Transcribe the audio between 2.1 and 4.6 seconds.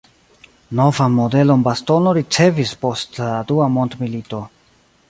ricevis post la dua mondmilito.